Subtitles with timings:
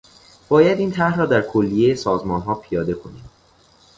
[0.49, 3.29] باید این طرح را در کلیهٔ سازمانها پیاده کنیم.